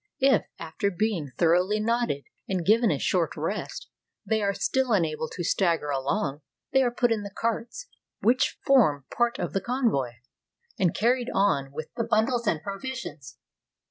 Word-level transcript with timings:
If, 0.19 0.47
after 0.57 0.89
being 0.89 1.29
thoroughly 1.37 1.79
knouted, 1.79 2.23
and 2.49 2.65
given 2.65 2.89
a 2.89 2.97
short 2.97 3.37
rest, 3.37 3.87
they 4.25 4.41
are 4.41 4.51
still 4.51 4.93
unable 4.93 5.29
to 5.29 5.43
stagger 5.43 5.91
along, 5.91 6.41
they 6.73 6.81
are 6.81 6.89
put 6.89 7.11
in 7.11 7.21
the 7.21 7.29
carts 7.29 7.85
which 8.19 8.57
form 8.65 9.05
part 9.15 9.37
of 9.37 9.53
the 9.53 9.61
convoy, 9.61 10.13
and 10.79 10.95
carried 10.95 11.29
on 11.35 11.71
with 11.71 11.89
the 11.95 12.03
bundles 12.03 12.47
and 12.47 12.63
provisions. 12.63 13.37